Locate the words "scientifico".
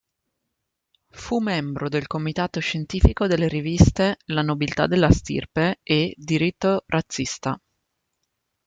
2.59-3.27